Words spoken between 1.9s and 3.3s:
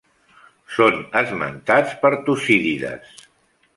per Tucídides.